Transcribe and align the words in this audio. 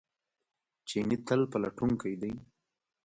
چیني 0.87 1.17
تل 1.27 1.41
پلټونکی 1.51 2.13
دی. 2.21 2.31